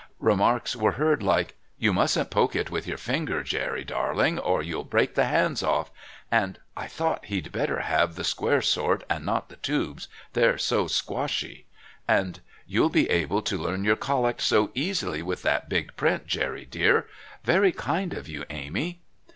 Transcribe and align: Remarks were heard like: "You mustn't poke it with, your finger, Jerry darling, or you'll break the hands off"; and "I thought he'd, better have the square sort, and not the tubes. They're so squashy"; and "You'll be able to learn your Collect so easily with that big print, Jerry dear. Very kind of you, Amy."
Remarks 0.17 0.75
were 0.75 0.93
heard 0.93 1.21
like: 1.21 1.53
"You 1.77 1.93
mustn't 1.93 2.31
poke 2.31 2.55
it 2.55 2.71
with, 2.71 2.87
your 2.87 2.97
finger, 2.97 3.43
Jerry 3.43 3.83
darling, 3.83 4.39
or 4.39 4.63
you'll 4.63 4.83
break 4.83 5.13
the 5.13 5.25
hands 5.25 5.61
off"; 5.61 5.91
and 6.31 6.57
"I 6.75 6.87
thought 6.87 7.25
he'd, 7.25 7.51
better 7.51 7.81
have 7.81 8.15
the 8.15 8.23
square 8.23 8.63
sort, 8.63 9.03
and 9.11 9.23
not 9.23 9.49
the 9.49 9.57
tubes. 9.57 10.07
They're 10.33 10.57
so 10.57 10.87
squashy"; 10.87 11.67
and 12.07 12.39
"You'll 12.65 12.89
be 12.89 13.11
able 13.11 13.43
to 13.43 13.59
learn 13.59 13.83
your 13.83 13.95
Collect 13.95 14.41
so 14.41 14.71
easily 14.73 15.21
with 15.21 15.43
that 15.43 15.69
big 15.69 15.95
print, 15.95 16.25
Jerry 16.25 16.65
dear. 16.65 17.07
Very 17.43 17.71
kind 17.71 18.13
of 18.15 18.27
you, 18.27 18.43
Amy." 18.49 19.01